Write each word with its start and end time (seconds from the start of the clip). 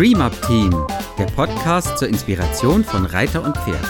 Dream 0.00 0.22
Up 0.22 0.32
Team, 0.46 0.70
der 1.18 1.26
Podcast 1.26 1.98
zur 1.98 2.08
Inspiration 2.08 2.82
von 2.82 3.04
Reiter 3.04 3.44
und 3.44 3.54
Pferd. 3.54 3.84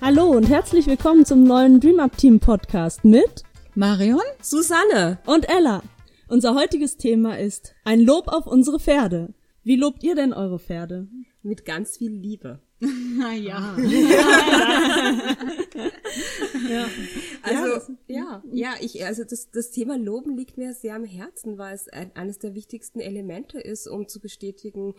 Hallo 0.00 0.26
und 0.26 0.48
herzlich 0.48 0.86
willkommen 0.86 1.24
zum 1.26 1.42
neuen 1.42 1.80
Dream 1.80 1.98
Up 1.98 2.16
Team 2.16 2.38
Podcast 2.38 3.04
mit 3.04 3.42
Marion, 3.74 4.20
Susanne 4.40 5.18
und 5.26 5.48
Ella. 5.48 5.82
Unser 6.28 6.54
heutiges 6.54 6.98
Thema 6.98 7.36
ist 7.36 7.74
ein 7.82 7.98
Lob 7.98 8.28
auf 8.28 8.46
unsere 8.46 8.78
Pferde. 8.78 9.34
Wie 9.64 9.74
lobt 9.74 10.04
ihr 10.04 10.14
denn 10.14 10.32
eure 10.32 10.60
Pferde? 10.60 11.08
Mit 11.42 11.64
ganz 11.64 11.96
viel 11.96 12.12
Liebe. 12.12 12.60
Na 12.80 13.34
ja. 13.34 13.76
ja. 16.68 16.88
Also 17.42 17.94
ja, 18.06 18.42
ja, 18.50 18.74
ich 18.80 19.04
also 19.04 19.24
das 19.24 19.50
das 19.50 19.70
Thema 19.70 19.98
Loben 19.98 20.34
liegt 20.36 20.56
mir 20.56 20.72
sehr 20.72 20.94
am 20.94 21.04
Herzen, 21.04 21.58
weil 21.58 21.74
es 21.74 21.88
ein, 21.88 22.16
eines 22.16 22.38
der 22.38 22.54
wichtigsten 22.54 23.00
Elemente 23.00 23.60
ist, 23.60 23.86
um 23.86 24.08
zu 24.08 24.20
bestätigen, 24.20 24.94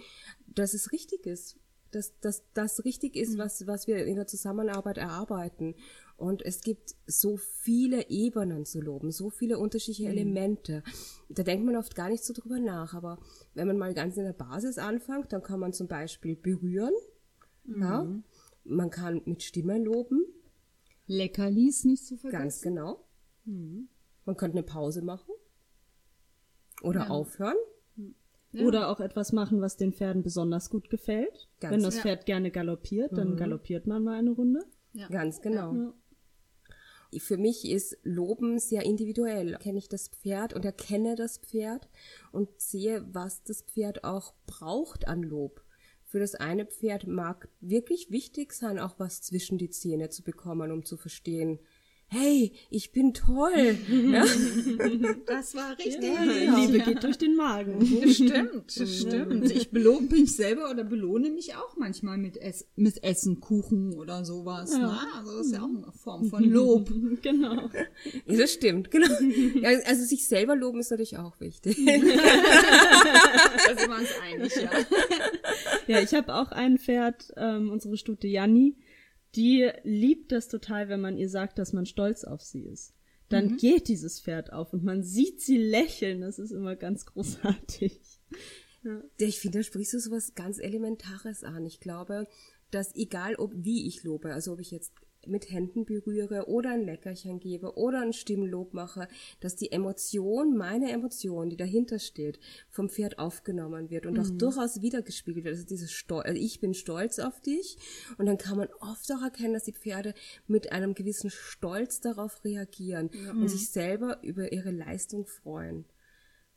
dass 0.45 0.75
es 0.75 0.91
richtig 0.91 1.25
ist, 1.25 1.57
dass 1.89 2.19
dass 2.19 2.43
das 2.53 2.85
richtig 2.85 3.15
ist, 3.15 3.39
was 3.39 3.65
was 3.65 3.87
wir 3.87 4.05
in 4.05 4.15
der 4.15 4.27
Zusammenarbeit 4.27 4.99
erarbeiten. 4.99 5.73
Und 6.17 6.43
es 6.43 6.61
gibt 6.61 6.93
so 7.07 7.35
viele 7.35 8.11
Ebenen 8.11 8.63
zu 8.63 8.79
loben, 8.79 9.11
so 9.11 9.31
viele 9.31 9.57
unterschiedliche 9.57 10.07
Elemente. 10.07 10.83
Da 11.29 11.41
denkt 11.41 11.65
man 11.65 11.75
oft 11.75 11.95
gar 11.95 12.09
nicht 12.09 12.23
so 12.23 12.31
drüber 12.31 12.59
nach. 12.59 12.93
Aber 12.93 13.17
wenn 13.55 13.65
man 13.65 13.79
mal 13.79 13.95
ganz 13.95 14.17
in 14.17 14.25
der 14.25 14.33
Basis 14.33 14.77
anfängt, 14.77 15.33
dann 15.33 15.41
kann 15.41 15.59
man 15.59 15.73
zum 15.73 15.87
Beispiel 15.87 16.35
berühren. 16.35 16.93
Ja. 17.65 18.07
Man 18.63 18.89
kann 18.89 19.21
mit 19.25 19.43
Stimme 19.43 19.77
loben. 19.79 20.25
Leckerlis 21.07 21.83
nicht 21.83 22.05
zu 22.05 22.17
vergessen. 22.17 22.41
Ganz 22.41 22.61
genau. 22.61 23.05
Man 23.45 24.37
könnte 24.37 24.57
eine 24.57 24.63
Pause 24.63 25.01
machen. 25.01 25.31
Oder 26.83 27.11
aufhören. 27.11 27.55
Oder 28.53 28.89
auch 28.89 28.99
etwas 28.99 29.31
machen, 29.31 29.61
was 29.61 29.77
den 29.77 29.93
Pferden 29.93 30.23
besonders 30.23 30.69
gut 30.69 30.89
gefällt. 30.89 31.47
Ganz- 31.59 31.73
Wenn 31.73 31.83
das 31.83 31.95
Ja. 31.97 32.01
Pferd 32.01 32.25
gerne 32.25 32.51
galoppiert, 32.51 33.17
dann 33.17 33.37
galoppiert 33.37 33.87
man 33.87 34.03
mal 34.03 34.19
eine 34.19 34.31
Runde. 34.31 34.59
Ganz 35.09 35.41
genau. 35.41 35.73
Ja. 35.73 35.93
Für 37.17 37.37
mich 37.37 37.69
ist 37.69 37.97
Loben 38.03 38.57
sehr 38.59 38.83
individuell. 38.83 39.57
Kenne 39.59 39.77
ich 39.79 39.89
das 39.89 40.07
Pferd 40.09 40.53
und 40.53 40.63
erkenne 40.65 41.15
das 41.15 41.37
Pferd 41.39 41.89
und 42.31 42.49
sehe, 42.59 43.05
was 43.13 43.43
das 43.43 43.61
Pferd 43.63 44.03
auch 44.05 44.33
braucht 44.47 45.07
an 45.07 45.21
Lob. 45.23 45.61
Für 46.11 46.19
das 46.19 46.35
eine 46.35 46.65
Pferd 46.65 47.07
mag 47.07 47.47
wirklich 47.61 48.11
wichtig 48.11 48.51
sein, 48.51 48.79
auch 48.79 48.99
was 48.99 49.21
zwischen 49.21 49.57
die 49.57 49.69
Zähne 49.69 50.09
zu 50.09 50.23
bekommen, 50.23 50.69
um 50.69 50.83
zu 50.83 50.97
verstehen, 50.97 51.57
hey, 52.11 52.51
ich 52.69 52.91
bin 52.91 53.13
toll. 53.13 53.77
ja? 53.89 54.25
Das 55.25 55.55
war 55.55 55.77
richtig. 55.77 56.01
Liebe 56.01 56.79
geht 56.79 57.03
durch 57.03 57.17
den 57.17 57.35
Magen. 57.35 57.79
Das 57.79 58.15
stimmt, 58.15 58.79
das 58.79 58.99
stimmt. 58.99 59.51
Ich 59.51 59.71
belohne 59.71 60.07
mich 60.07 60.35
selber 60.35 60.69
oder 60.69 60.83
belohne 60.83 61.29
mich 61.29 61.55
auch 61.55 61.77
manchmal 61.77 62.17
mit, 62.17 62.35
Ess 62.35 62.67
mit 62.75 63.01
Essen, 63.03 63.39
Kuchen 63.39 63.93
oder 63.93 64.25
sowas. 64.25 64.77
Ne? 64.77 64.91
Also 65.17 65.37
das 65.37 65.45
ist 65.47 65.53
ja 65.53 65.61
auch 65.61 65.69
eine 65.69 65.91
Form 65.93 66.25
von 66.25 66.43
Lob. 66.43 66.91
genau. 67.21 67.69
Ja, 68.25 68.37
das 68.37 68.53
stimmt, 68.53 68.91
genau. 68.91 69.07
Ja, 69.61 69.69
also 69.85 70.03
sich 70.03 70.27
selber 70.27 70.55
loben 70.57 70.79
ist 70.79 70.91
natürlich 70.91 71.17
auch 71.17 71.39
wichtig. 71.39 71.77
Da 73.63 73.77
sind 73.77 73.89
wir 73.89 73.97
uns 73.97 74.09
einig, 74.21 74.55
ja. 74.55 74.71
Ja, 75.87 76.01
ich 76.01 76.13
habe 76.13 76.33
auch 76.33 76.51
ein 76.51 76.77
Pferd, 76.77 77.31
ähm, 77.37 77.69
unsere 77.69 77.95
Stute 77.95 78.27
Janni, 78.27 78.75
die 79.35 79.69
liebt 79.83 80.31
das 80.31 80.47
total, 80.47 80.89
wenn 80.89 81.01
man 81.01 81.17
ihr 81.17 81.29
sagt, 81.29 81.57
dass 81.57 81.73
man 81.73 81.85
stolz 81.85 82.23
auf 82.23 82.41
sie 82.41 82.63
ist. 82.63 82.93
Dann 83.29 83.55
geht 83.55 83.87
dieses 83.87 84.19
Pferd 84.19 84.51
auf 84.51 84.73
und 84.73 84.83
man 84.83 85.03
sieht 85.03 85.39
sie 85.41 85.57
lächeln. 85.57 86.19
Das 86.21 86.37
ist 86.37 86.51
immer 86.51 86.75
ganz 86.75 87.05
großartig. 87.05 87.99
Ja, 88.83 89.03
Ich 89.19 89.39
finde, 89.39 89.59
da 89.59 89.63
sprichst 89.63 89.93
du 89.93 89.99
so 89.99 90.09
was 90.09 90.33
ganz 90.33 90.57
Elementares 90.57 91.43
an. 91.43 91.67
Ich 91.67 91.79
glaube, 91.79 92.27
dass 92.71 92.95
egal 92.95 93.35
ob 93.35 93.53
wie 93.55 93.85
ich 93.85 94.03
lobe, 94.03 94.33
also 94.33 94.53
ob 94.53 94.59
ich 94.59 94.71
jetzt 94.71 94.91
mit 95.27 95.49
Händen 95.51 95.85
berühre 95.85 96.47
oder 96.47 96.71
ein 96.71 96.85
Leckerchen 96.85 97.39
gebe 97.39 97.77
oder 97.77 98.01
ein 98.01 98.13
Stimmlob 98.13 98.73
mache, 98.73 99.07
dass 99.39 99.55
die 99.55 99.71
Emotion, 99.71 100.57
meine 100.57 100.91
Emotion, 100.91 101.49
die 101.49 101.57
dahinter 101.57 101.99
steht, 101.99 102.39
vom 102.69 102.89
Pferd 102.89 103.19
aufgenommen 103.19 103.89
wird 103.89 104.05
und 104.05 104.19
auch 104.19 104.29
durchaus 104.29 104.81
wiedergespiegelt 104.81 105.45
wird. 105.45 105.55
Also 105.55 105.65
dieses 105.65 105.91
Stolz, 105.91 106.25
also 106.25 106.41
ich 106.41 106.59
bin 106.59 106.73
stolz 106.73 107.19
auf 107.19 107.39
dich 107.41 107.77
und 108.17 108.25
dann 108.25 108.37
kann 108.37 108.57
man 108.57 108.69
oft 108.79 109.11
auch 109.11 109.21
erkennen, 109.21 109.53
dass 109.53 109.63
die 109.63 109.73
Pferde 109.73 110.13
mit 110.47 110.71
einem 110.71 110.93
gewissen 110.93 111.29
Stolz 111.29 112.01
darauf 112.01 112.43
reagieren 112.43 113.09
und 113.31 113.47
sich 113.47 113.69
selber 113.69 114.23
über 114.23 114.51
ihre 114.51 114.71
Leistung 114.71 115.25
freuen. 115.25 115.85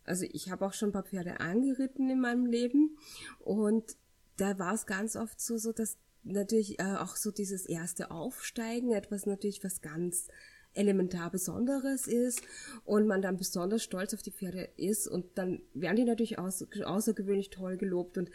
Also 0.05 0.27
ich 0.31 0.51
habe 0.51 0.67
auch 0.67 0.75
schon 0.75 0.91
ein 0.91 0.93
paar 0.93 1.05
Pferde 1.05 1.41
angeritten 1.41 2.11
in 2.11 2.21
meinem 2.21 2.47
Leben 2.47 2.99
und 3.41 3.97
da 4.37 4.59
war 4.59 4.75
es 4.75 4.87
ganz 4.87 5.17
oft 5.17 5.41
so, 5.41 5.57
so 5.57 5.73
dass 5.73 5.97
natürlich 6.25 6.81
äh, 6.81 6.97
auch 6.99 7.17
so 7.17 7.31
dieses 7.31 7.67
erste 7.67 8.11
Aufsteigen 8.11 8.93
etwas 8.93 9.27
natürlich 9.27 9.62
was 9.65 9.81
ganz 9.81 10.29
elementar 10.73 11.31
Besonderes 11.31 12.07
ist 12.09 12.43
und 12.85 13.07
man 13.07 13.23
dann 13.23 13.37
besonders 13.37 13.83
stolz 13.85 14.12
auf 14.12 14.23
die 14.23 14.33
Pferde 14.33 14.69
ist 14.77 15.07
und 15.07 15.27
dann 15.39 15.62
werden 15.73 15.97
die 15.97 16.05
natürlich 16.05 16.39
außer, 16.39 16.67
außergewöhnlich 16.85 17.51
toll 17.51 17.77
gelobt 17.77 18.19
und 18.19 18.31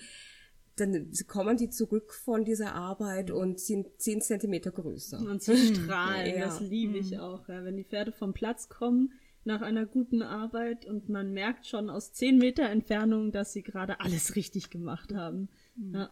dann 0.78 1.12
kommen 1.28 1.58
die 1.58 1.70
zurück 1.70 2.14
von 2.14 2.46
dieser 2.46 2.74
Arbeit 2.74 3.32
und 3.32 3.60
sind 3.60 3.88
zehn 3.98 4.22
Zentimeter 4.22 4.72
größer. 4.72 5.20
Und 5.20 5.44
sie 5.44 5.58
strahlen, 5.58 6.38
Ja. 6.38 6.46
das 6.46 6.62
liebe 6.62 6.98
ich 6.98 7.20
auch. 7.20 7.50
Ja. 7.50 7.66
Wenn 7.66 7.76
die 7.76 7.84
Pferde 7.84 8.14
vom 8.14 8.34
Platz 8.34 8.70
kommen 8.70 9.12
nach 9.44 9.62
einer 9.62 9.86
guten 9.86 10.22
Arbeit 10.22 10.86
und 10.86 11.10
man 11.10 11.34
merkt 11.34 11.68
schon 11.68 11.90
aus 11.90 12.14
zehn 12.14 12.38
Meter 12.38 12.70
Entfernung, 12.70 13.34
dass 13.34 13.52
sie 13.52 13.62
gerade 13.64 14.00
alles 14.00 14.38
richtig 14.38 14.70
gemacht 14.70 15.14
haben. 15.14 15.50
Ja. 15.76 16.10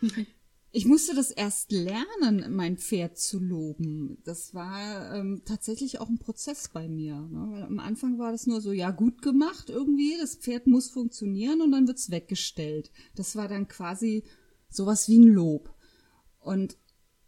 Ich 0.76 0.86
musste 0.86 1.14
das 1.14 1.30
erst 1.30 1.70
lernen, 1.70 2.52
mein 2.52 2.78
Pferd 2.78 3.16
zu 3.16 3.38
loben. 3.38 4.18
Das 4.24 4.54
war 4.54 5.14
ähm, 5.14 5.42
tatsächlich 5.44 6.00
auch 6.00 6.08
ein 6.08 6.18
Prozess 6.18 6.68
bei 6.68 6.88
mir. 6.88 7.14
Ne? 7.14 7.46
Weil 7.52 7.62
am 7.62 7.78
Anfang 7.78 8.18
war 8.18 8.32
das 8.32 8.48
nur 8.48 8.60
so, 8.60 8.72
ja, 8.72 8.90
gut 8.90 9.22
gemacht 9.22 9.70
irgendwie, 9.70 10.16
das 10.20 10.34
Pferd 10.34 10.66
muss 10.66 10.90
funktionieren 10.90 11.60
und 11.60 11.70
dann 11.70 11.86
wird's 11.86 12.10
weggestellt. 12.10 12.90
Das 13.14 13.36
war 13.36 13.46
dann 13.46 13.68
quasi 13.68 14.24
sowas 14.68 15.08
wie 15.08 15.20
ein 15.20 15.28
Lob. 15.28 15.72
Und 16.40 16.76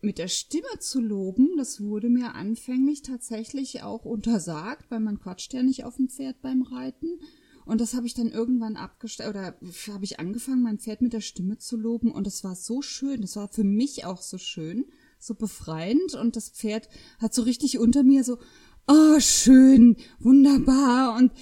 mit 0.01 0.19
der 0.19 0.29
Stimme 0.29 0.81
zu 0.81 1.01
loben, 1.01 1.57
das 1.57 1.81
wurde 1.81 2.09
mir 2.09 2.35
anfänglich 2.35 3.03
tatsächlich 3.03 3.81
auch 3.85 4.05
untersagt, 4.05 4.91
weil 4.91 4.99
man 4.99 5.21
quatscht 5.21 5.55
ja 5.55 5.63
nicht 5.63 5.85
auf 5.85 5.95
dem 5.95 6.09
Pferd 6.09 6.43
beim 6.43 6.63
Reiten. 6.63 7.21
Und 7.67 7.81
das 7.81 7.95
habe 7.95 8.07
ich 8.07 8.15
dann 8.15 8.31
irgendwann 8.31 8.77
abgestellt 8.77 9.31
oder 9.31 9.59
habe 9.93 10.05
ich 10.05 10.21
angefangen, 10.21 10.63
mein 10.63 10.79
Pferd 10.79 11.03
mit 11.03 11.13
der 11.13 11.21
Stimme 11.21 11.59
zu 11.59 11.77
loben. 11.77 12.13
Und 12.13 12.27
das 12.27 12.45
war 12.45 12.55
so 12.55 12.81
schön. 12.81 13.21
Das 13.21 13.37
war 13.37 13.49
für 13.49 13.65
mich 13.65 14.05
auch 14.05 14.23
so 14.23 14.39
schön, 14.39 14.87
so 15.19 15.35
befreiend. 15.35 16.15
Und 16.15 16.37
das 16.37 16.49
Pferd 16.49 16.89
hat 17.19 17.35
so 17.35 17.43
richtig 17.43 17.79
unter 17.79 18.05
mir 18.05 18.23
so, 18.23 18.39
oh, 18.87 19.19
schön, 19.19 19.97
wunderbar. 20.21 21.17
Und 21.17 21.33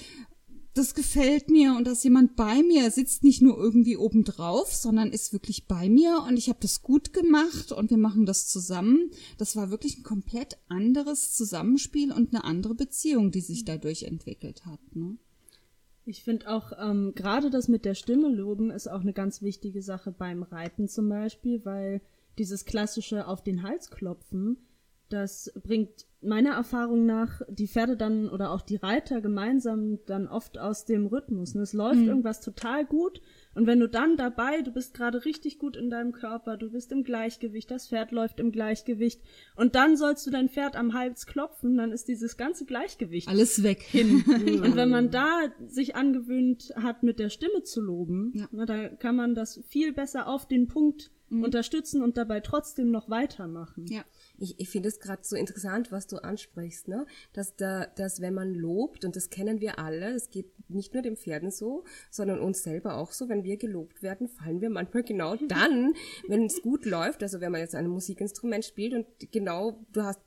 das 0.74 0.94
gefällt 0.94 1.50
mir 1.50 1.76
und 1.76 1.86
dass 1.86 2.02
jemand 2.02 2.34
bei 2.34 2.62
mir 2.64 2.90
sitzt 2.90 3.22
nicht 3.22 3.40
nur 3.40 3.56
irgendwie 3.56 3.96
obendrauf, 3.96 4.74
sondern 4.74 5.12
ist 5.12 5.32
wirklich 5.32 5.68
bei 5.68 5.88
mir 5.88 6.24
und 6.26 6.36
ich 6.36 6.48
habe 6.48 6.58
das 6.60 6.82
gut 6.82 7.12
gemacht 7.12 7.70
und 7.70 7.90
wir 7.90 7.96
machen 7.96 8.26
das 8.26 8.48
zusammen. 8.48 9.10
Das 9.38 9.54
war 9.54 9.70
wirklich 9.70 9.98
ein 9.98 10.02
komplett 10.02 10.58
anderes 10.68 11.32
Zusammenspiel 11.32 12.10
und 12.12 12.34
eine 12.34 12.42
andere 12.42 12.74
Beziehung, 12.74 13.30
die 13.30 13.40
sich 13.40 13.64
dadurch 13.64 14.02
entwickelt 14.02 14.66
hat. 14.66 14.80
Ne? 14.96 15.16
Ich 16.06 16.22
finde 16.22 16.50
auch, 16.50 16.72
ähm, 16.78 17.12
gerade 17.14 17.50
das 17.50 17.68
mit 17.68 17.84
der 17.84 17.94
Stimme 17.94 18.28
loben 18.28 18.70
ist 18.70 18.88
auch 18.88 19.00
eine 19.00 19.14
ganz 19.14 19.40
wichtige 19.40 19.80
Sache 19.80 20.12
beim 20.12 20.42
Reiten 20.42 20.86
zum 20.86 21.08
Beispiel, 21.08 21.64
weil 21.64 22.02
dieses 22.38 22.64
klassische 22.64 23.26
auf 23.26 23.42
den 23.42 23.62
Hals 23.62 23.90
klopfen, 23.90 24.58
das 25.08 25.52
bringt 25.62 26.06
meiner 26.24 26.52
Erfahrung 26.52 27.06
nach 27.06 27.40
die 27.48 27.68
Pferde 27.68 27.96
dann 27.96 28.28
oder 28.28 28.50
auch 28.50 28.62
die 28.62 28.76
Reiter 28.76 29.20
gemeinsam 29.20 29.98
dann 30.06 30.26
oft 30.28 30.58
aus 30.58 30.84
dem 30.84 31.06
Rhythmus. 31.06 31.54
Ne? 31.54 31.62
Es 31.62 31.72
läuft 31.72 32.00
irgendwas 32.00 32.40
total 32.40 32.84
gut 32.84 33.20
und 33.54 33.66
wenn 33.66 33.78
du 33.80 33.88
dann 33.88 34.16
dabei, 34.16 34.62
du 34.62 34.72
bist 34.72 34.94
gerade 34.94 35.24
richtig 35.24 35.58
gut 35.58 35.76
in 35.76 35.90
deinem 35.90 36.12
Körper, 36.12 36.56
du 36.56 36.70
bist 36.70 36.90
im 36.92 37.04
Gleichgewicht, 37.04 37.70
das 37.70 37.88
Pferd 37.88 38.10
läuft 38.12 38.40
im 38.40 38.50
Gleichgewicht 38.52 39.20
und 39.56 39.74
dann 39.74 39.96
sollst 39.96 40.26
du 40.26 40.30
dein 40.30 40.48
Pferd 40.48 40.76
am 40.76 40.94
Hals 40.94 41.26
klopfen, 41.26 41.76
dann 41.76 41.92
ist 41.92 42.08
dieses 42.08 42.36
ganze 42.36 42.64
Gleichgewicht 42.64 43.28
Alles 43.28 43.62
weg. 43.62 43.82
hin. 43.82 44.24
Und 44.64 44.76
wenn 44.76 44.90
man 44.90 45.10
da 45.10 45.38
sich 45.66 45.94
angewöhnt 45.94 46.72
hat, 46.76 47.02
mit 47.02 47.18
der 47.18 47.28
Stimme 47.28 47.62
zu 47.62 47.80
loben, 47.80 48.32
Ja. 48.34 48.48
ne, 48.50 48.66
da 48.66 48.88
kann 48.88 49.16
man 49.16 49.34
das 49.34 49.60
viel 49.68 49.92
besser 49.92 50.26
auf 50.26 50.46
den 50.48 50.66
Punkt 50.68 51.10
unterstützen 51.30 52.00
und 52.02 52.16
dabei 52.16 52.38
trotzdem 52.40 52.92
noch 52.92 53.08
weitermachen. 53.10 53.86
Ja. 53.88 54.04
ich, 54.38 54.60
ich 54.60 54.68
finde 54.68 54.88
es 54.88 55.00
gerade 55.00 55.22
so 55.24 55.34
interessant, 55.34 55.90
was 55.90 56.06
du 56.06 56.13
ansprichst, 56.18 56.88
ne? 56.88 57.06
Dass 57.32 57.56
da, 57.56 57.86
dass 57.86 58.20
wenn 58.20 58.34
man 58.34 58.54
lobt, 58.54 59.04
und 59.04 59.16
das 59.16 59.30
kennen 59.30 59.60
wir 59.60 59.78
alle, 59.78 60.14
es 60.14 60.30
geht 60.30 60.46
nicht 60.68 60.94
nur 60.94 61.02
den 61.02 61.16
Pferden 61.16 61.50
so, 61.50 61.84
sondern 62.10 62.40
uns 62.40 62.62
selber 62.62 62.96
auch 62.96 63.12
so, 63.12 63.28
wenn 63.28 63.44
wir 63.44 63.56
gelobt 63.56 64.02
werden, 64.02 64.28
fallen 64.28 64.60
wir 64.60 64.70
manchmal 64.70 65.02
genau 65.04 65.36
dann, 65.36 65.94
wenn 66.28 66.46
es 66.46 66.62
gut 66.62 66.86
läuft, 66.86 67.22
also 67.22 67.40
wenn 67.40 67.52
man 67.52 67.60
jetzt 67.60 67.74
ein 67.74 67.88
Musikinstrument 67.88 68.64
spielt 68.64 68.94
und 68.94 69.06
genau, 69.32 69.84
du 69.92 70.02
hast 70.02 70.20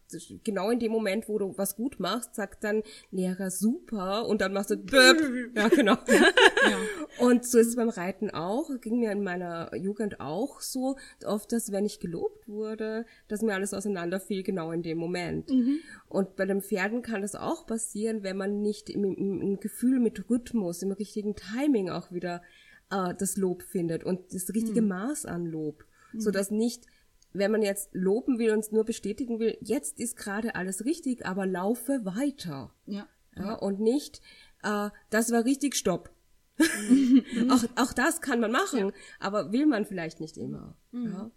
genau 0.43 0.69
in 0.69 0.79
dem 0.79 0.91
Moment, 0.91 1.27
wo 1.27 1.37
du 1.37 1.57
was 1.57 1.75
gut 1.75 1.99
machst, 1.99 2.35
sagt 2.35 2.63
dann 2.63 2.83
Lehrer 3.11 3.51
super 3.51 4.27
und 4.27 4.41
dann 4.41 4.53
machst 4.53 4.71
du 4.71 4.77
Böp. 4.77 5.21
ja 5.55 5.67
genau. 5.67 5.97
ja. 6.07 6.77
Und 7.19 7.45
so 7.45 7.57
ist 7.57 7.67
es 7.67 7.75
beim 7.75 7.89
Reiten 7.89 8.29
auch, 8.29 8.69
ging 8.79 8.99
mir 8.99 9.11
in 9.11 9.23
meiner 9.23 9.75
Jugend 9.75 10.19
auch 10.19 10.61
so, 10.61 10.95
oft, 11.25 11.51
dass 11.51 11.71
wenn 11.71 11.85
ich 11.85 11.99
gelobt 11.99 12.47
wurde, 12.47 13.05
dass 13.27 13.41
mir 13.41 13.53
alles 13.53 13.73
auseinander 13.73 14.19
fiel, 14.19 14.43
genau 14.43 14.71
in 14.71 14.83
dem 14.83 14.97
Moment. 14.97 15.49
Mhm. 15.49 15.76
Und 16.07 16.35
bei 16.35 16.45
den 16.45 16.61
Pferden 16.61 17.01
kann 17.01 17.21
das 17.21 17.35
auch 17.35 17.65
passieren, 17.65 18.23
wenn 18.23 18.37
man 18.37 18.61
nicht 18.61 18.89
im, 18.89 19.03
im, 19.03 19.41
im 19.41 19.59
Gefühl 19.59 19.99
mit 19.99 20.29
Rhythmus, 20.29 20.81
im 20.81 20.91
richtigen 20.91 21.35
Timing 21.35 21.89
auch 21.89 22.11
wieder 22.11 22.41
äh, 22.89 23.13
das 23.17 23.37
Lob 23.37 23.63
findet 23.63 24.03
und 24.03 24.33
das 24.33 24.49
richtige 24.53 24.81
mhm. 24.81 24.89
Maß 24.89 25.25
an 25.25 25.45
Lob, 25.45 25.85
mhm. 26.13 26.21
so 26.21 26.31
dass 26.31 26.51
nicht 26.51 26.85
wenn 27.33 27.51
man 27.51 27.61
jetzt 27.61 27.89
loben 27.93 28.39
will 28.39 28.51
und 28.51 28.71
nur 28.71 28.85
bestätigen 28.85 29.39
will, 29.39 29.57
jetzt 29.61 29.99
ist 29.99 30.17
gerade 30.17 30.55
alles 30.55 30.85
richtig, 30.85 31.25
aber 31.25 31.45
laufe 31.45 32.05
weiter. 32.05 32.73
Ja. 32.85 33.07
ja 33.35 33.53
und 33.53 33.79
nicht, 33.79 34.21
äh, 34.63 34.89
das 35.09 35.31
war 35.31 35.45
richtig, 35.45 35.75
stopp. 35.75 36.09
auch, 37.49 37.63
auch 37.75 37.93
das 37.93 38.21
kann 38.21 38.39
man 38.39 38.51
machen, 38.51 38.79
ja. 38.79 38.91
aber 39.19 39.51
will 39.51 39.67
man 39.67 39.85
vielleicht 39.85 40.19
nicht 40.19 40.37
immer. 40.37 40.75
Mhm. 40.91 41.05
Ja. 41.05 41.31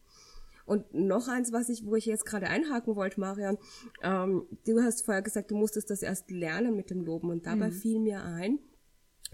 Und 0.71 0.95
noch 0.95 1.27
eins, 1.27 1.53
was 1.53 1.69
ich, 1.69 1.85
wo 1.85 1.97
ich 1.97 2.07
jetzt 2.07 2.25
gerade 2.25 2.47
einhaken 2.47 2.95
wollte, 2.95 3.19
Marian, 3.19 3.59
ähm, 4.05 4.47
du 4.65 4.81
hast 4.81 5.05
vorher 5.05 5.21
gesagt, 5.21 5.51
du 5.51 5.57
musstest 5.57 5.91
das 5.91 6.01
erst 6.01 6.31
lernen 6.31 6.77
mit 6.77 6.91
dem 6.91 7.01
Loben 7.01 7.29
und 7.31 7.45
dabei 7.45 7.71
mhm. 7.71 7.73
fiel 7.73 7.99
mir 7.99 8.23
ein, 8.23 8.61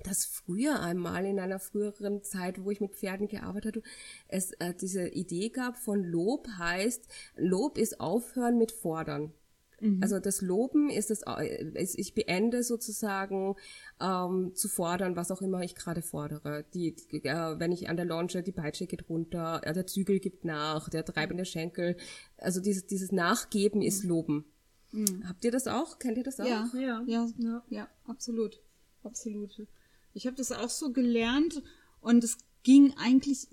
dass 0.02 0.24
früher 0.24 0.80
einmal 0.80 1.26
in 1.26 1.38
einer 1.38 1.58
früheren 1.58 2.22
Zeit, 2.22 2.64
wo 2.64 2.70
ich 2.70 2.80
mit 2.80 2.96
Pferden 2.96 3.28
gearbeitet 3.28 3.76
habe, 3.76 3.86
es 4.28 4.52
äh, 4.52 4.72
diese 4.72 5.08
Idee 5.08 5.50
gab 5.50 5.76
von 5.76 6.02
Lob 6.02 6.48
heißt, 6.56 7.06
Lob 7.36 7.76
ist 7.76 8.00
aufhören 8.00 8.56
mit 8.56 8.72
fordern. 8.72 9.34
Mhm. 9.80 10.02
Also 10.02 10.18
das 10.18 10.40
Loben 10.40 10.88
ist 10.90 11.10
das, 11.10 11.22
äh, 11.22 11.70
ich 11.74 12.14
beende 12.14 12.62
sozusagen 12.62 13.56
ähm, 14.00 14.52
zu 14.54 14.68
fordern, 14.68 15.16
was 15.16 15.30
auch 15.30 15.42
immer 15.42 15.62
ich 15.62 15.74
gerade 15.74 16.02
fordere. 16.02 16.64
Die, 16.74 16.94
äh, 17.12 17.58
wenn 17.58 17.72
ich 17.72 17.88
an 17.88 17.96
der 17.96 18.06
Launcher, 18.06 18.42
die 18.42 18.52
Peitsche 18.52 18.86
geht 18.86 19.08
runter, 19.08 19.60
äh, 19.64 19.72
der 19.72 19.86
Zügel 19.86 20.18
gibt 20.18 20.44
nach, 20.44 20.88
der 20.88 21.04
treibende 21.04 21.44
Schenkel. 21.44 21.96
Also 22.38 22.60
dieses, 22.60 22.86
dieses 22.86 23.12
Nachgeben 23.12 23.82
ist 23.82 24.04
mhm. 24.04 24.08
Loben. 24.08 24.44
Mhm. 24.92 25.28
Habt 25.28 25.44
ihr 25.44 25.50
das 25.50 25.66
auch? 25.66 25.98
Kennt 25.98 26.16
ihr 26.18 26.24
das 26.24 26.40
auch? 26.40 26.46
Ja, 26.46 26.70
ja, 26.74 27.02
ja, 27.06 27.28
ja, 27.38 27.62
ja 27.68 27.88
absolut, 28.06 28.60
absolut. 29.02 29.66
Ich 30.14 30.26
habe 30.26 30.36
das 30.36 30.52
auch 30.52 30.70
so 30.70 30.92
gelernt 30.92 31.62
und 32.00 32.24
es 32.24 32.38
ging 32.62 32.94
eigentlich 32.96 33.48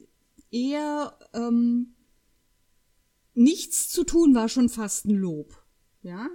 eher 0.52 1.18
ähm, 1.34 1.96
nichts 3.34 3.90
zu 3.90 4.04
tun 4.04 4.36
war 4.36 4.48
schon 4.48 4.70
fast 4.70 5.06
ein 5.06 5.16
Lob. 5.16 5.63
Ja? 6.04 6.30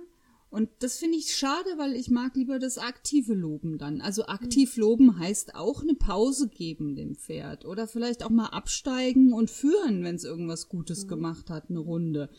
Und 0.51 0.71
das 0.79 0.99
finde 0.99 1.19
ich 1.19 1.37
schade, 1.37 1.69
weil 1.77 1.95
ich 1.95 2.09
mag 2.11 2.35
lieber 2.35 2.59
das 2.59 2.79
aktive 2.79 3.35
Loben 3.35 3.77
dann. 3.77 4.01
Also 4.01 4.27
aktiv 4.27 4.77
mhm. 4.77 4.81
loben 4.81 5.19
heißt 5.19 5.55
auch 5.55 5.83
eine 5.83 5.95
Pause 5.95 6.49
geben 6.49 6.97
dem 6.97 7.17
Pferd 7.17 7.67
oder 7.67 7.87
vielleicht 7.87 8.23
auch 8.23 8.31
mal 8.31 8.47
absteigen 8.47 9.35
und 9.35 9.51
führen, 9.51 10.05
wenn 10.05 10.15
es 10.15 10.25
irgendwas 10.25 10.69
Gutes 10.69 11.05
mhm. 11.05 11.09
gemacht 11.09 11.51
hat, 11.51 11.69
eine 11.69 11.81
Runde. 11.81 12.31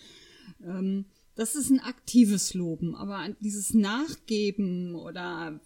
Ähm, 0.64 1.06
das 1.36 1.56
ist 1.56 1.70
ein 1.70 1.80
aktives 1.80 2.54
Loben, 2.54 2.96
aber 2.96 3.30
dieses 3.40 3.74
Nachgeben 3.74 4.96
oder 4.96 5.62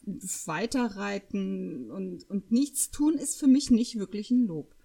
Weiterreiten 0.45 1.89
und, 1.89 2.29
und 2.29 2.51
nichts 2.51 2.91
tun 2.91 3.15
ist 3.15 3.39
für 3.39 3.47
mich 3.47 3.71
nicht 3.71 3.97
wirklich 3.97 4.29
ein 4.29 4.45
Lob. 4.45 4.75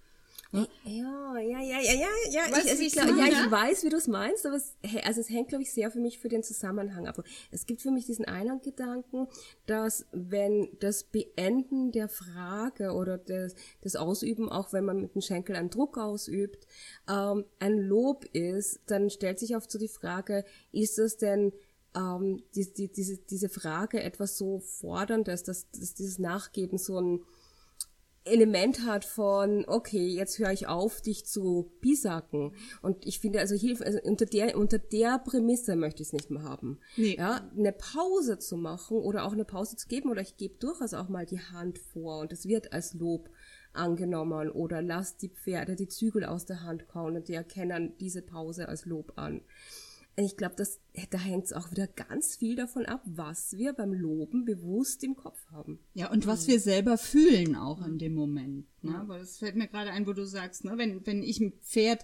Ja, 0.51 0.65
ja, 0.83 1.61
ja, 1.61 1.61
ja, 1.61 1.93
ja, 1.93 2.07
ja, 2.31 2.51
weißt 2.51 2.65
ich, 2.65 2.71
also 2.71 2.83
ich, 2.83 2.91
glaub, 2.93 3.07
ja, 3.17 3.27
ich 3.27 3.51
weiß, 3.51 3.83
wie 3.83 3.89
du 3.89 3.97
es 3.97 4.07
meinst, 4.07 4.45
aber 4.47 4.55
es, 4.55 4.73
also 5.03 5.21
es 5.21 5.29
hängt, 5.29 5.49
glaube 5.49 5.63
ich, 5.63 5.71
sehr 5.71 5.91
für 5.91 5.99
mich 5.99 6.17
für 6.17 6.29
den 6.29 6.41
Zusammenhang 6.41 7.07
ab. 7.07 7.23
Es 7.51 7.67
gibt 7.67 7.81
für 7.81 7.91
mich 7.91 8.07
diesen 8.07 8.25
einen 8.25 8.59
Gedanken, 8.61 9.27
dass 9.67 10.07
wenn 10.11 10.69
das 10.79 11.03
Beenden 11.03 11.91
der 11.91 12.09
Frage 12.09 12.93
oder 12.93 13.17
des, 13.17 13.55
das 13.81 13.95
Ausüben, 13.95 14.49
auch 14.49 14.73
wenn 14.73 14.85
man 14.85 15.01
mit 15.01 15.13
dem 15.13 15.21
Schenkel 15.21 15.55
einen 15.55 15.69
Druck 15.69 15.97
ausübt, 15.97 16.65
ähm, 17.07 17.45
ein 17.59 17.77
Lob 17.77 18.25
ist, 18.33 18.79
dann 18.87 19.09
stellt 19.09 19.37
sich 19.39 19.55
oft 19.55 19.71
so 19.71 19.77
die 19.77 19.87
Frage, 19.87 20.45
ist 20.71 20.97
es 20.97 21.17
denn 21.17 21.53
ähm, 21.95 22.43
die, 22.55 22.73
die, 22.73 22.91
diese, 22.91 23.17
diese 23.17 23.49
Frage 23.49 24.01
etwas 24.01 24.37
so 24.37 24.59
forderndes, 24.59 25.43
dass, 25.43 25.69
dass 25.71 25.93
dieses 25.93 26.19
Nachgeben 26.19 26.77
so 26.77 26.99
ein 26.99 27.23
Element 28.25 28.85
hat 28.85 29.05
von, 29.05 29.65
okay, 29.67 30.07
jetzt 30.07 30.39
höre 30.39 30.51
ich 30.51 30.67
auf, 30.67 31.01
dich 31.01 31.25
zu 31.25 31.71
bisacken. 31.81 32.53
Und 32.81 33.05
ich 33.05 33.19
finde, 33.19 33.39
also, 33.39 33.55
hilf, 33.55 33.81
also 33.81 33.99
unter 34.03 34.25
der, 34.25 34.57
unter 34.57 34.77
der 34.77 35.19
Prämisse 35.19 35.75
möchte 35.75 36.01
ich 36.01 36.09
es 36.09 36.13
nicht 36.13 36.29
mehr 36.29 36.43
haben. 36.43 36.79
Nee. 36.97 37.15
Ja, 37.17 37.49
eine 37.57 37.71
Pause 37.71 38.39
zu 38.39 38.57
machen 38.57 38.97
oder 38.97 39.25
auch 39.25 39.33
eine 39.33 39.45
Pause 39.45 39.75
zu 39.75 39.87
geben 39.87 40.09
oder 40.09 40.21
ich 40.21 40.37
gebe 40.37 40.55
durchaus 40.59 40.93
auch 40.93 41.09
mal 41.09 41.25
die 41.25 41.39
Hand 41.39 41.79
vor 41.79 42.19
und 42.19 42.33
es 42.33 42.47
wird 42.47 42.73
als 42.73 42.93
Lob 42.93 43.29
angenommen 43.73 44.49
oder 44.49 44.81
lass 44.81 45.17
die 45.17 45.29
Pferde 45.29 45.75
die 45.75 45.87
Zügel 45.87 46.25
aus 46.25 46.45
der 46.45 46.63
Hand 46.63 46.87
kauen 46.87 47.15
und 47.15 47.27
die 47.27 47.33
erkennen 47.33 47.93
diese 47.99 48.21
Pause 48.21 48.67
als 48.67 48.85
Lob 48.85 49.13
an 49.15 49.41
ich 50.25 50.37
glaube, 50.37 50.55
das, 50.55 50.79
da 51.11 51.17
hängt 51.17 51.45
es 51.45 51.53
auch 51.53 51.71
wieder 51.71 51.87
ganz 51.87 52.35
viel 52.35 52.55
davon 52.55 52.85
ab, 52.85 53.01
was 53.05 53.57
wir 53.57 53.73
beim 53.73 53.93
Loben 53.93 54.45
bewusst 54.45 55.03
im 55.03 55.15
Kopf 55.15 55.39
haben. 55.51 55.79
Ja, 55.93 56.11
und 56.11 56.27
was 56.27 56.45
mhm. 56.45 56.51
wir 56.51 56.59
selber 56.59 56.97
fühlen 56.97 57.55
auch 57.55 57.85
in 57.85 57.97
dem 57.97 58.13
Moment. 58.13 58.65
Ne? 58.81 59.03
Mhm. 59.03 59.07
Weil 59.07 59.19
das 59.19 59.37
fällt 59.37 59.55
mir 59.55 59.67
gerade 59.67 59.91
ein, 59.91 60.07
wo 60.07 60.13
du 60.13 60.25
sagst, 60.25 60.65
ne? 60.65 60.73
wenn, 60.77 61.05
wenn 61.05 61.23
ich 61.23 61.39
ein 61.39 61.53
Pferd, 61.61 62.03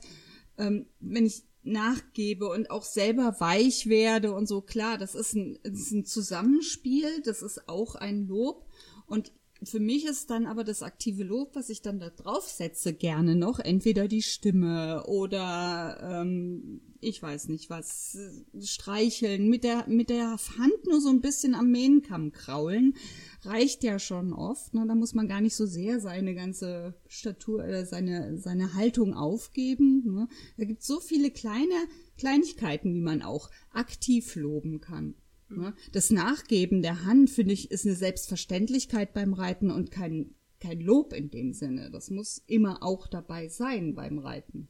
ähm, 0.57 0.88
wenn 1.00 1.25
ich 1.25 1.44
nachgebe 1.63 2.47
und 2.47 2.69
auch 2.69 2.83
selber 2.83 3.35
weich 3.39 3.88
werde 3.88 4.33
und 4.33 4.47
so, 4.47 4.62
klar, 4.62 4.97
das 4.97 5.15
ist 5.15 5.33
ein, 5.33 5.57
das 5.63 5.73
ist 5.73 5.91
ein 5.91 6.06
Zusammenspiel, 6.06 7.21
das 7.23 7.41
ist 7.41 7.67
auch 7.67 7.95
ein 7.95 8.27
Lob. 8.27 8.65
Und 9.07 9.31
für 9.65 9.79
mich 9.79 10.06
ist 10.06 10.29
dann 10.29 10.45
aber 10.45 10.63
das 10.63 10.83
aktive 10.83 11.23
Lob, 11.23 11.56
was 11.56 11.69
ich 11.69 11.81
dann 11.81 12.00
da 12.00 12.09
draufsetze, 12.09 12.94
gerne 12.94 13.35
noch, 13.35 13.59
entweder 13.59 14.07
die 14.07 14.21
Stimme 14.21 15.06
oder 15.07 16.00
ähm, 16.01 16.81
ich 17.01 17.21
weiß 17.21 17.50
nicht 17.50 17.69
was, 17.69 18.17
streicheln, 18.59 19.50
mit 19.50 19.63
der, 19.63 19.88
mit 19.88 20.09
der 20.09 20.31
Hand 20.57 20.88
nur 20.88 21.00
so 21.00 21.09
ein 21.09 21.21
bisschen 21.21 21.56
am 21.56 21.71
Mähnkamm 21.71 22.31
kraulen, 22.31 22.95
reicht 23.44 23.83
ja 23.83 24.00
schon 24.00 24.33
oft. 24.33 24.73
Ne? 24.73 24.85
Da 24.88 24.95
muss 24.95 25.13
man 25.13 25.27
gar 25.27 25.41
nicht 25.41 25.56
so 25.56 25.65
sehr 25.65 26.00
seine 26.00 26.33
ganze 26.33 26.95
Statur, 27.07 27.63
äh, 27.63 27.85
seine, 27.85 28.38
seine 28.38 28.73
Haltung 28.73 29.13
aufgeben. 29.13 30.03
Ne? 30.06 30.27
Da 30.57 30.65
gibt 30.65 30.83
so 30.83 31.00
viele 31.00 31.31
kleine 31.31 31.75
Kleinigkeiten, 32.17 32.94
die 32.94 33.01
man 33.01 33.21
auch 33.21 33.50
aktiv 33.71 34.35
loben 34.35 34.81
kann. 34.81 35.15
Ne? 35.57 35.74
Das 35.92 36.12
Nachgeben 36.12 36.82
der 36.82 37.06
Hand, 37.06 37.29
finde 37.29 37.53
ich, 37.53 37.72
ist 37.72 37.86
eine 37.86 37.96
Selbstverständlichkeit 37.96 39.13
beim 39.13 39.34
Reiten 39.34 39.72
und 39.72 39.91
kein, 39.91 40.36
kein 40.60 40.79
Lob 40.79 41.13
in 41.13 41.29
dem 41.32 41.53
Sinne. 41.53 41.89
Das 41.91 42.10
muss 42.10 42.44
immer 42.48 42.84
auch 42.84 43.08
dabei 43.08 43.48
sein 43.48 43.96
beim 43.96 44.20
Reiten. 44.20 44.68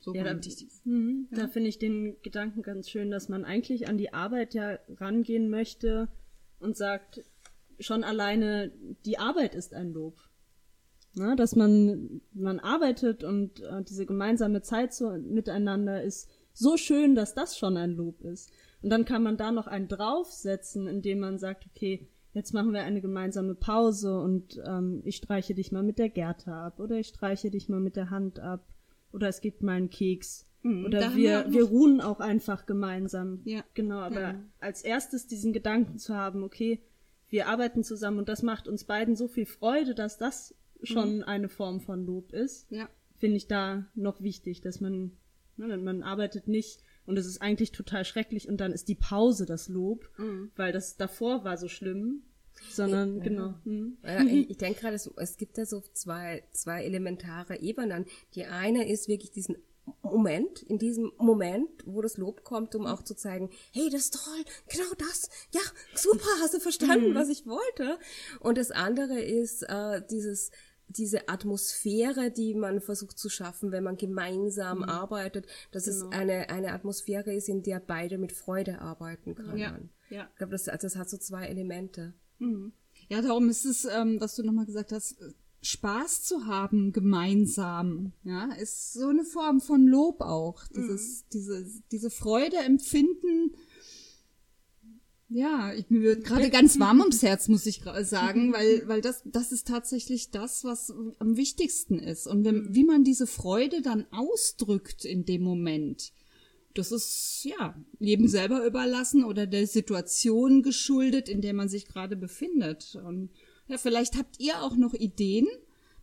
So 0.00 0.14
ja, 0.14 0.24
da, 0.24 0.40
mhm, 0.84 1.28
ja. 1.30 1.36
da 1.36 1.48
finde 1.48 1.68
ich 1.68 1.78
den 1.78 2.16
Gedanken 2.22 2.62
ganz 2.62 2.88
schön, 2.88 3.10
dass 3.10 3.28
man 3.28 3.44
eigentlich 3.44 3.86
an 3.86 3.98
die 3.98 4.14
Arbeit 4.14 4.54
ja 4.54 4.78
rangehen 4.96 5.50
möchte 5.50 6.08
und 6.58 6.76
sagt, 6.76 7.22
schon 7.78 8.02
alleine 8.02 8.72
die 9.04 9.18
Arbeit 9.18 9.54
ist 9.54 9.74
ein 9.74 9.92
Lob. 9.92 10.18
Ne? 11.14 11.36
Dass 11.36 11.54
man, 11.56 12.22
man 12.32 12.60
arbeitet 12.60 13.24
und 13.24 13.60
äh, 13.60 13.82
diese 13.82 14.06
gemeinsame 14.06 14.62
Zeit 14.62 14.94
so, 14.94 15.10
miteinander 15.10 16.02
ist 16.02 16.28
so 16.52 16.76
schön, 16.76 17.14
dass 17.14 17.34
das 17.34 17.58
schon 17.58 17.76
ein 17.76 17.92
Lob 17.92 18.22
ist. 18.22 18.50
Und 18.82 18.90
dann 18.90 19.04
kann 19.04 19.22
man 19.22 19.36
da 19.36 19.52
noch 19.52 19.66
einen 19.66 19.88
draufsetzen, 19.88 20.86
indem 20.86 21.20
man 21.20 21.38
sagt, 21.38 21.66
okay, 21.66 22.08
jetzt 22.32 22.54
machen 22.54 22.72
wir 22.72 22.82
eine 22.82 23.00
gemeinsame 23.00 23.54
Pause 23.54 24.18
und 24.20 24.60
ähm, 24.64 25.02
ich 25.04 25.16
streiche 25.16 25.54
dich 25.54 25.72
mal 25.72 25.82
mit 25.82 25.98
der 25.98 26.08
Gerte 26.08 26.52
ab 26.52 26.78
oder 26.78 26.96
ich 26.96 27.08
streiche 27.08 27.50
dich 27.50 27.68
mal 27.68 27.80
mit 27.80 27.96
der 27.96 28.10
Hand 28.10 28.38
ab 28.38 28.64
oder 29.12 29.28
es 29.28 29.40
gibt 29.40 29.62
mal 29.62 29.76
einen 29.76 29.90
Keks. 29.90 30.46
Mhm, 30.62 30.84
oder 30.84 31.14
wir, 31.14 31.46
wir, 31.46 31.52
wir 31.52 31.64
ruhen 31.64 32.00
auch 32.00 32.20
einfach 32.20 32.66
gemeinsam. 32.66 33.40
Ja. 33.44 33.64
Genau, 33.74 33.98
aber 33.98 34.20
ja. 34.20 34.34
als 34.60 34.82
erstes 34.82 35.26
diesen 35.26 35.52
Gedanken 35.52 35.98
zu 35.98 36.14
haben, 36.14 36.44
okay, 36.44 36.80
wir 37.28 37.48
arbeiten 37.48 37.82
zusammen 37.82 38.18
und 38.18 38.28
das 38.28 38.42
macht 38.42 38.68
uns 38.68 38.84
beiden 38.84 39.16
so 39.16 39.28
viel 39.28 39.46
Freude, 39.46 39.94
dass 39.94 40.18
das 40.18 40.54
schon 40.82 41.18
mhm. 41.18 41.22
eine 41.24 41.48
Form 41.48 41.80
von 41.80 42.04
Lob 42.04 42.32
ist. 42.32 42.70
Ja. 42.70 42.88
Finde 43.16 43.36
ich 43.36 43.48
da 43.48 43.86
noch 43.94 44.22
wichtig, 44.22 44.60
dass 44.60 44.80
man, 44.80 45.12
ne, 45.56 45.76
man 45.78 46.02
arbeitet 46.02 46.48
nicht 46.48 46.82
und 47.10 47.18
es 47.18 47.26
ist 47.26 47.42
eigentlich 47.42 47.72
total 47.72 48.04
schrecklich 48.04 48.48
und 48.48 48.58
dann 48.58 48.72
ist 48.72 48.88
die 48.88 48.94
Pause 48.94 49.44
das 49.44 49.68
Lob, 49.68 50.08
mhm. 50.16 50.50
weil 50.56 50.72
das 50.72 50.96
davor 50.96 51.44
war 51.44 51.58
so 51.58 51.68
schlimm. 51.68 52.22
Sondern, 52.70 53.18
ja. 53.18 53.22
genau. 53.24 53.54
Mhm. 53.64 53.96
Ich, 54.28 54.50
ich 54.50 54.56
denke 54.58 54.80
gerade, 54.80 54.94
es, 54.94 55.10
es 55.16 55.36
gibt 55.38 55.56
da 55.56 55.64
so 55.64 55.82
zwei, 55.94 56.44
zwei 56.52 56.84
elementare 56.84 57.58
Ebenen. 57.60 58.04
Die 58.34 58.44
eine 58.44 58.86
ist 58.86 59.08
wirklich 59.08 59.30
diesen 59.30 59.56
Moment, 60.02 60.62
in 60.62 60.78
diesem 60.78 61.10
Moment, 61.18 61.68
wo 61.84 62.00
das 62.02 62.16
Lob 62.16 62.44
kommt, 62.44 62.74
um 62.74 62.86
auch 62.86 63.02
zu 63.02 63.14
zeigen, 63.14 63.50
hey, 63.72 63.88
das 63.90 64.02
ist 64.02 64.22
toll, 64.22 64.44
genau 64.68 64.92
das, 64.98 65.28
ja, 65.52 65.60
super, 65.94 66.28
hast 66.40 66.54
du 66.54 66.60
verstanden, 66.60 67.10
mhm. 67.10 67.14
was 67.14 67.28
ich 67.28 67.46
wollte. 67.46 67.98
Und 68.40 68.58
das 68.58 68.70
andere 68.70 69.20
ist 69.20 69.62
äh, 69.62 70.02
dieses 70.10 70.50
diese 70.96 71.28
Atmosphäre, 71.28 72.30
die 72.30 72.54
man 72.54 72.80
versucht 72.80 73.18
zu 73.18 73.28
schaffen, 73.28 73.72
wenn 73.72 73.84
man 73.84 73.96
gemeinsam 73.96 74.78
mhm. 74.78 74.84
arbeitet, 74.84 75.46
dass 75.70 75.84
genau. 75.84 76.06
es 76.06 76.12
eine, 76.12 76.50
eine 76.50 76.72
Atmosphäre 76.72 77.32
ist, 77.32 77.48
in 77.48 77.62
der 77.62 77.80
beide 77.80 78.18
mit 78.18 78.32
Freude 78.32 78.80
arbeiten 78.80 79.34
können. 79.34 79.56
Ja, 79.56 79.78
ja. 80.10 80.28
Ich 80.32 80.36
glaube, 80.38 80.52
das, 80.52 80.64
das 80.64 80.96
hat 80.96 81.08
so 81.08 81.16
zwei 81.18 81.46
Elemente. 81.46 82.14
Mhm. 82.38 82.72
Ja, 83.08 83.22
darum 83.22 83.48
ist 83.48 83.64
es, 83.64 83.84
ähm, 83.84 84.20
was 84.20 84.36
du 84.36 84.42
nochmal 84.42 84.66
gesagt 84.66 84.92
hast, 84.92 85.16
Spaß 85.62 86.22
zu 86.22 86.46
haben 86.46 86.92
gemeinsam, 86.92 88.12
ja, 88.22 88.50
ist 88.54 88.94
so 88.94 89.08
eine 89.08 89.24
Form 89.24 89.60
von 89.60 89.86
Lob 89.86 90.22
auch. 90.22 90.66
Dieses, 90.68 91.22
mhm. 91.22 91.26
diese, 91.32 91.66
diese 91.92 92.10
Freude 92.10 92.56
empfinden. 92.56 93.54
Ja, 95.32 95.72
ich, 95.72 95.88
mir 95.90 96.02
wird 96.02 96.24
gerade 96.24 96.50
ganz 96.50 96.80
warm 96.80 96.98
ums 96.98 97.22
Herz, 97.22 97.46
muss 97.46 97.64
ich 97.64 97.82
sagen, 98.02 98.52
weil, 98.52 98.82
weil 98.88 99.00
das, 99.00 99.22
das 99.24 99.52
ist 99.52 99.68
tatsächlich 99.68 100.32
das, 100.32 100.64
was 100.64 100.92
am 101.20 101.36
wichtigsten 101.36 102.00
ist. 102.00 102.26
Und 102.26 102.44
wenn, 102.44 102.74
wie 102.74 102.82
man 102.82 103.04
diese 103.04 103.28
Freude 103.28 103.80
dann 103.80 104.06
ausdrückt 104.10 105.04
in 105.04 105.24
dem 105.24 105.42
Moment, 105.42 106.12
das 106.74 106.90
ist, 106.90 107.44
ja, 107.44 107.76
jedem 108.00 108.26
selber 108.26 108.66
überlassen 108.66 109.24
oder 109.24 109.46
der 109.46 109.68
Situation 109.68 110.62
geschuldet, 110.62 111.28
in 111.28 111.40
der 111.40 111.54
man 111.54 111.68
sich 111.68 111.86
gerade 111.86 112.16
befindet. 112.16 112.96
Und 112.96 113.30
ja, 113.68 113.78
vielleicht 113.78 114.16
habt 114.16 114.40
ihr 114.40 114.62
auch 114.62 114.76
noch 114.76 114.94
Ideen. 114.94 115.46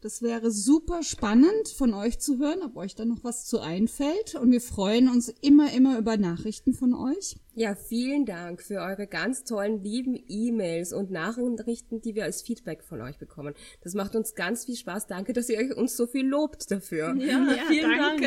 Das 0.01 0.21
wäre 0.21 0.51
super 0.51 1.01
spannend 1.01 1.69
von 1.75 1.93
euch 1.95 2.19
zu 2.19 2.37
hören, 2.37 2.61
ob 2.61 2.77
euch 2.77 2.93
da 2.93 3.03
noch 3.03 3.23
was 3.23 3.45
zu 3.45 3.59
einfällt. 3.59 4.35
Und 4.35 4.51
wir 4.51 4.61
freuen 4.61 5.09
uns 5.09 5.33
immer, 5.41 5.73
immer 5.73 5.97
über 5.97 6.17
Nachrichten 6.17 6.73
von 6.73 6.93
euch. 6.93 7.35
Ja, 7.55 7.73
vielen 7.73 8.27
Dank 8.27 8.61
für 8.61 8.81
eure 8.81 9.07
ganz 9.07 9.43
tollen, 9.43 9.81
lieben 9.81 10.15
E-Mails 10.27 10.93
und 10.93 11.09
Nachrichten, 11.09 12.01
die 12.01 12.13
wir 12.13 12.25
als 12.25 12.43
Feedback 12.43 12.83
von 12.83 13.01
euch 13.01 13.17
bekommen. 13.17 13.55
Das 13.81 13.95
macht 13.95 14.15
uns 14.15 14.35
ganz 14.35 14.65
viel 14.65 14.75
Spaß. 14.75 15.07
Danke, 15.07 15.33
dass 15.33 15.49
ihr 15.49 15.75
uns 15.75 15.97
so 15.97 16.05
viel 16.05 16.27
lobt 16.27 16.69
dafür. 16.69 17.15
Ja, 17.15 17.25
ja 17.55 17.63
vielen. 17.67 17.97
Dank. 17.97 18.21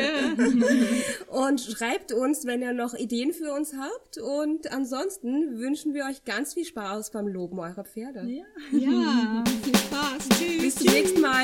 Und 1.29 1.61
schreibt 1.61 2.11
uns, 2.11 2.45
wenn 2.45 2.61
ihr 2.61 2.73
noch 2.73 2.93
Ideen 2.93 3.31
für 3.31 3.53
uns 3.53 3.73
habt. 3.73 4.17
Und 4.17 4.69
ansonsten 4.73 5.57
wünschen 5.59 5.93
wir 5.93 6.03
euch 6.07 6.25
ganz 6.25 6.53
viel 6.53 6.65
Spaß 6.65 7.11
beim 7.11 7.27
Loben 7.29 7.57
eurer 7.59 7.85
Pferde. 7.85 8.27
Ja, 8.27 8.43
ja 8.77 9.43
viel 9.63 9.77
Spaß. 9.77 10.27
Tschüss. 10.37 10.61
Bis 10.61 10.75
zum 10.75 10.93
nächsten 10.93 11.21
Mal. 11.21 11.43